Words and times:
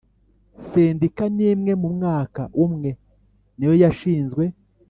sendika 0.67 1.25
nimwe 1.35 1.71
mu 1.81 1.89
mwaka 1.95 2.41
umwe 2.65 2.89
niyo 3.57 3.73
yashinzwe 3.83 4.43